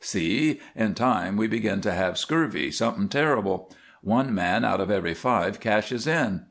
See! 0.03 0.59
In 0.75 0.95
time 0.95 1.37
we 1.37 1.45
begin 1.45 1.79
to 1.81 1.93
have 1.93 2.17
scurvy 2.17 2.71
something 2.71 3.07
terrible. 3.07 3.69
One 4.01 4.33
man 4.33 4.65
out 4.65 4.81
of 4.81 4.89
every 4.89 5.13
five 5.13 5.59
cashes 5.59 6.07
in. 6.07 6.39